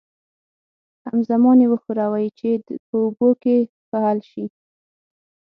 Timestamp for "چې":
2.39-2.49